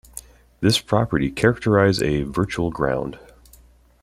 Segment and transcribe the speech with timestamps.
[0.61, 3.19] This property characterize a "virtual ground".